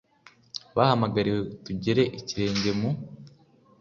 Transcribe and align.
bahamagariwe, 0.75 1.39
tugera 1.65 2.03
ikirenge 2.19 2.71
mu 2.79 2.89